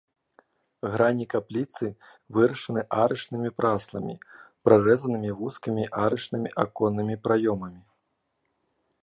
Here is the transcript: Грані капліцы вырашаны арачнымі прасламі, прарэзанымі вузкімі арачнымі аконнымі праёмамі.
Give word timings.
Грані 0.93 1.25
капліцы 1.33 1.85
вырашаны 2.37 2.81
арачнымі 3.03 3.49
прасламі, 3.59 4.15
прарэзанымі 4.69 5.29
вузкімі 5.43 5.83
арачнымі 6.07 6.49
аконнымі 6.65 7.15
праёмамі. 7.29 7.81